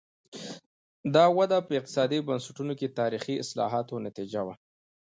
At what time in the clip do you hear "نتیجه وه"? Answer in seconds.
4.07-4.55